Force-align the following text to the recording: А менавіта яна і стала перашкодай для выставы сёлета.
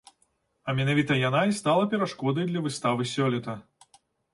А 0.67 0.75
менавіта 0.79 1.19
яна 1.27 1.43
і 1.51 1.55
стала 1.59 1.85
перашкодай 1.95 2.51
для 2.51 2.67
выставы 2.67 3.01
сёлета. 3.17 3.61